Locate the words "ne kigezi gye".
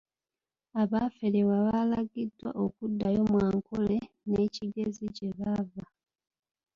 4.29-5.29